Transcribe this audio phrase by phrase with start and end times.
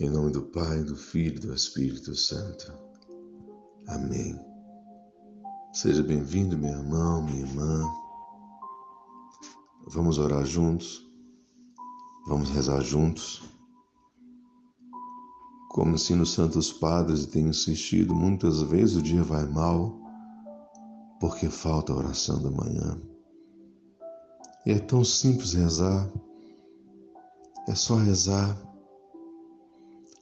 [0.00, 2.72] Em nome do Pai, do Filho e do Espírito Santo.
[3.86, 4.34] Amém.
[5.74, 7.84] Seja bem-vindo, meu irmão, minha irmã.
[9.88, 11.06] Vamos orar juntos.
[12.26, 13.42] Vamos rezar juntos.
[15.68, 20.00] Como ensino os Santos Padres e tenho insistido, muitas vezes o dia vai mal
[21.20, 22.98] porque falta a oração da manhã.
[24.64, 26.10] E é tão simples rezar.
[27.68, 28.69] É só rezar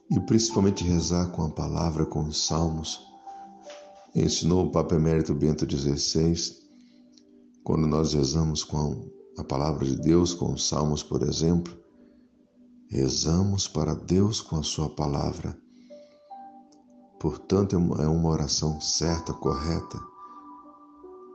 [0.09, 2.99] e principalmente rezar com a palavra, com os salmos.
[4.15, 6.57] Ensinou o Papa Emérito Bento XVI,
[7.63, 11.77] quando nós rezamos com a palavra de Deus, com os salmos, por exemplo,
[12.89, 15.55] rezamos para Deus com a sua palavra.
[17.19, 19.99] Portanto, é uma oração certa, correta,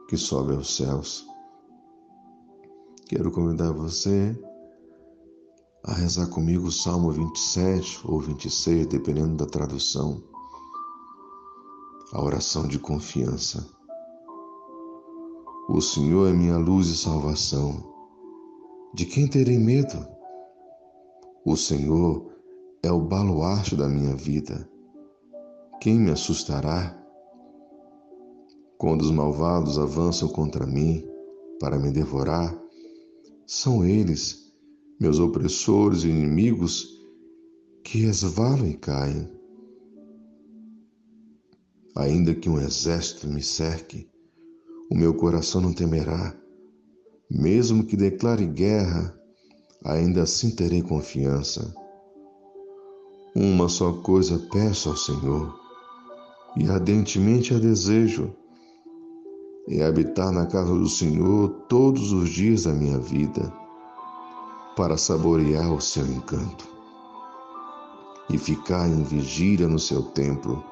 [0.09, 1.25] que sobe aos céus.
[3.07, 4.37] Quero convidar você
[5.87, 10.23] a rezar comigo o Salmo 27 ou 26, dependendo da tradução.
[12.11, 13.69] A oração de confiança.
[15.69, 17.93] O Senhor é minha luz e salvação.
[18.95, 20.07] De quem terei medo?
[21.45, 22.33] O Senhor
[22.83, 24.67] é o baluarte da minha vida.
[25.83, 26.99] Quem me assustará?
[28.79, 31.07] Quando os malvados avançam contra mim
[31.61, 32.59] para me devorar,
[33.47, 34.44] são eles
[34.99, 36.89] meus opressores e inimigos
[37.83, 39.29] que resvalam e caem.
[41.97, 44.09] Ainda que um exército me cerque,
[44.91, 46.35] o meu coração não temerá.
[47.31, 49.17] Mesmo que declare guerra,
[49.85, 51.75] ainda assim terei confiança.
[53.35, 55.59] Uma só coisa peço ao Senhor,
[56.57, 58.33] e ardentemente a desejo,
[59.69, 63.64] é habitar na casa do Senhor todos os dias da minha vida
[64.77, 66.75] para saborear o seu encanto
[68.29, 70.65] e ficar em vigília no seu templo.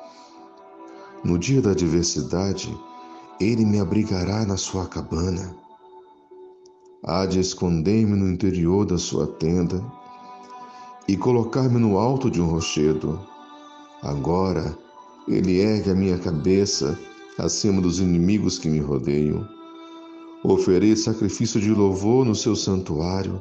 [1.23, 2.77] No dia da adversidade,
[3.41, 5.55] ele me abrigará na sua cabana.
[7.05, 9.85] Há de esconder-me no interior da sua tenda
[11.07, 13.21] e colocar-me no alto de um rochedo.
[14.03, 14.77] Agora
[15.29, 16.99] ele ergue a minha cabeça
[17.39, 19.47] acima dos inimigos que me rodeiam.
[20.45, 23.41] Oferei sacrifício de louvor no seu santuário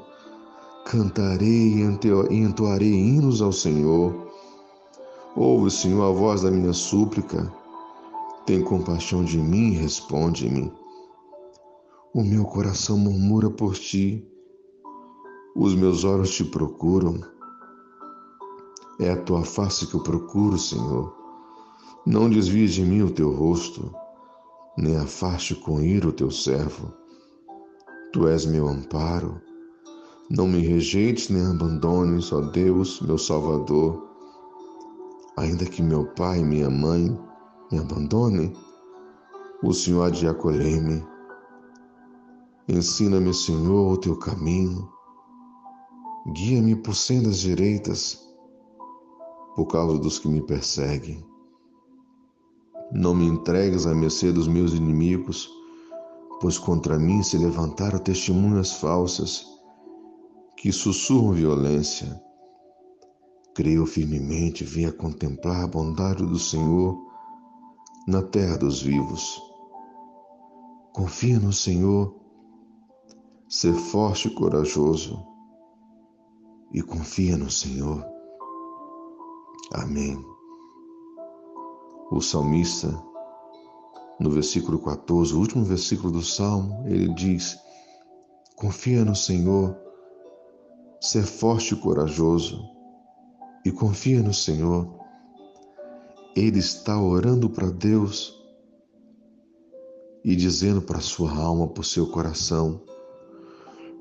[0.85, 1.81] Cantarei e
[2.31, 4.13] entoarei hinos ao Senhor.
[5.35, 7.53] Ouve, Senhor, a voz da minha súplica.
[8.45, 10.73] Tem compaixão de mim e responde-me.
[12.13, 14.27] O meu coração murmura por ti.
[15.55, 17.21] Os meus olhos te procuram.
[18.99, 21.15] É a tua face que eu procuro, Senhor.
[22.05, 23.93] Não desvies de mim o teu rosto,
[24.75, 26.91] nem afaste com ira o teu servo.
[28.11, 29.39] Tu és meu amparo
[30.33, 34.09] não me rejeites nem abandones, ó Deus, meu Salvador.
[35.35, 37.19] Ainda que meu pai e minha mãe
[37.69, 38.53] me abandonem,
[39.61, 41.05] o Senhor há de acolher-me.
[42.65, 44.89] Ensina-me, Senhor, o teu caminho.
[46.33, 48.17] Guia-me por sendas direitas,
[49.53, 51.25] por causa dos que me perseguem.
[52.93, 55.49] Não me entregues à mercê dos meus inimigos,
[56.39, 59.51] pois contra mim se levantaram testemunhas falsas
[60.61, 62.23] que sussurram violência.
[63.55, 67.03] Creio firmemente, venha contemplar a bondade do Senhor
[68.07, 69.41] na terra dos vivos.
[70.93, 72.15] Confia no Senhor,
[73.49, 75.25] ser forte e corajoso,
[76.71, 78.05] e confia no Senhor.
[79.73, 80.23] Amém.
[82.11, 82.87] O salmista,
[84.19, 87.57] no versículo 14, o último versículo do salmo, ele diz:
[88.55, 89.75] Confia no Senhor
[91.01, 92.63] ser forte e corajoso
[93.65, 94.87] e confia no Senhor.
[96.35, 98.39] Ele está orando para Deus
[100.23, 102.81] e dizendo para sua alma, para o seu coração: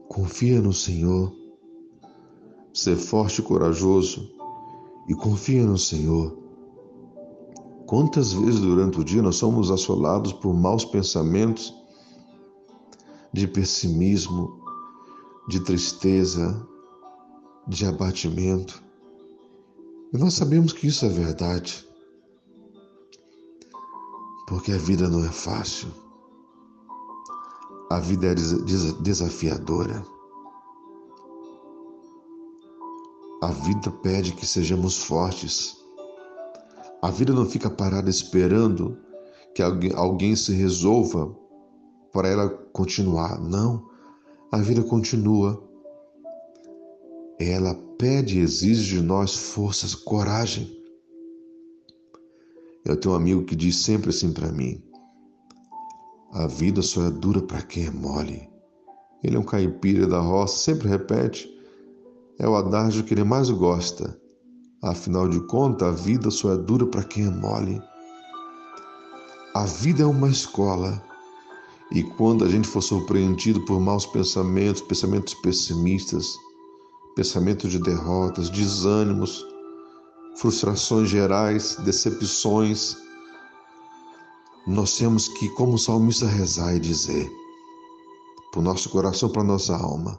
[0.08, 1.34] confia no Senhor,
[2.74, 4.30] ser forte e corajoso
[5.08, 6.38] e confia no Senhor.
[7.86, 11.74] Quantas vezes durante o dia nós somos assolados por maus pensamentos,
[13.32, 14.60] de pessimismo,
[15.48, 16.68] de tristeza,
[17.70, 18.82] de abatimento.
[20.12, 21.86] E nós sabemos que isso é verdade.
[24.48, 25.88] Porque a vida não é fácil.
[27.88, 28.34] A vida é
[29.02, 30.04] desafiadora.
[33.40, 35.76] A vida pede que sejamos fortes.
[37.00, 38.98] A vida não fica parada esperando
[39.54, 41.34] que alguém se resolva
[42.12, 43.40] para ela continuar.
[43.40, 43.88] Não.
[44.50, 45.69] A vida continua
[47.48, 50.78] ela pede e exige de nós forças, coragem.
[52.84, 54.82] Eu tenho um amigo que diz sempre assim para mim:
[56.32, 58.48] a vida só é dura para quem é mole.
[59.22, 61.48] Ele é um caipira da roça, sempre repete.
[62.38, 64.18] É o adágio que ele mais gosta.
[64.82, 67.80] Afinal de contas, a vida só é dura para quem é mole.
[69.54, 71.02] A vida é uma escola.
[71.92, 76.36] E quando a gente for surpreendido por maus pensamentos, pensamentos pessimistas,
[77.20, 79.46] pensamentos de derrotas, desânimos,
[80.36, 82.96] frustrações gerais, decepções,
[84.66, 87.30] nós temos que, como salmista, rezar e dizer
[88.50, 90.18] para o nosso coração, para a nossa alma: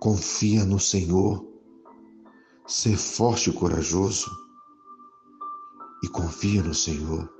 [0.00, 1.44] confia no Senhor
[2.66, 4.30] ser forte e corajoso
[6.02, 7.30] e confia no Senhor.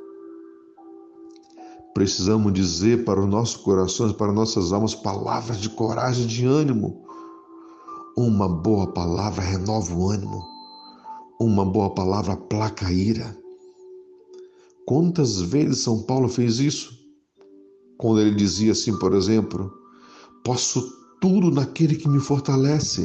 [1.94, 7.03] Precisamos dizer para os nossos corações, para nossas almas, palavras de coragem, de ânimo.
[8.16, 10.44] Uma boa palavra renova o ânimo.
[11.40, 13.36] Uma boa palavra placa a ira.
[14.86, 16.96] Quantas vezes São Paulo fez isso?
[17.98, 19.72] Quando ele dizia assim, por exemplo,
[20.44, 20.80] posso
[21.20, 23.04] tudo naquele que me fortalece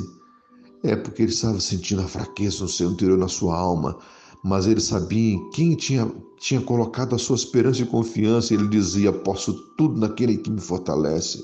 [0.84, 3.98] é porque ele estava sentindo a fraqueza no seu interior, na sua alma,
[4.44, 6.10] mas ele sabia em quem tinha,
[6.40, 8.54] tinha colocado a sua esperança e confiança.
[8.54, 11.44] Ele dizia: Posso tudo naquele que me fortalece.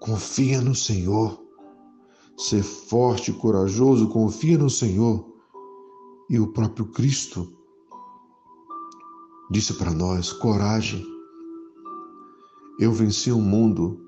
[0.00, 1.43] Confia no Senhor.
[2.36, 5.24] Ser forte e corajoso, confia no Senhor.
[6.28, 7.52] E o próprio Cristo
[9.50, 11.04] disse para nós: coragem.
[12.80, 14.04] Eu venci o mundo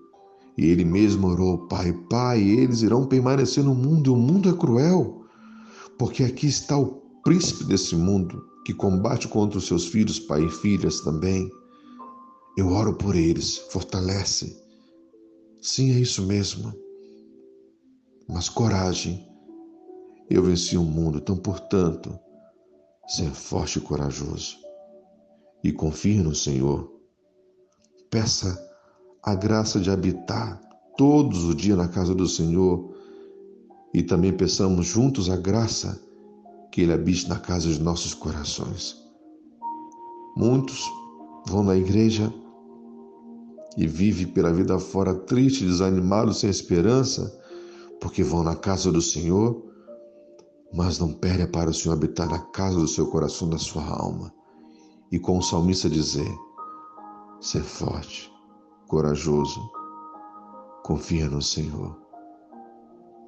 [0.59, 4.53] e ele mesmo orou, Pai, Pai, eles irão permanecer no mundo, e o mundo é
[4.55, 5.25] cruel,
[5.99, 10.51] porque aqui está o príncipe desse mundo, que combate contra os seus filhos, pai e
[10.51, 11.51] filhas também.
[12.57, 14.57] Eu oro por eles, fortalece.
[15.61, 16.73] Sim, é isso mesmo.
[18.29, 19.27] Mas coragem.
[20.29, 22.19] Eu venci o mundo, então, portanto,
[23.07, 24.57] ser forte e corajoso.
[25.63, 26.93] E confie no Senhor.
[28.11, 28.59] Peça
[29.23, 30.61] a graça de habitar
[30.97, 32.95] todos os dias na casa do Senhor
[33.93, 36.01] e também peçamos juntos a graça
[36.71, 38.97] que Ele habite na casa de nossos corações.
[40.37, 40.85] Muitos
[41.47, 42.33] vão na igreja
[43.77, 47.41] e vivem pela vida fora triste, desanimados, sem esperança,
[48.01, 49.63] porque vão na casa do Senhor,
[50.73, 54.33] mas não perdem para o Senhor habitar na casa do seu coração, da sua alma.
[55.11, 56.33] E com o salmista dizer:
[57.41, 58.33] ser forte,
[58.89, 59.61] corajoso.
[60.83, 61.97] Confia no Senhor.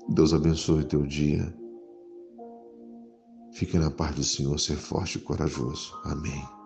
[0.09, 1.55] Deus abençoe teu dia.
[3.53, 5.93] Fique na paz do Senhor, ser forte e corajoso.
[6.05, 6.58] Amém.